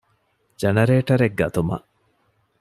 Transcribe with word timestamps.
ޖަނަރޭޓަރެއް 0.59 1.37
ގަތުމަށް 1.39 1.87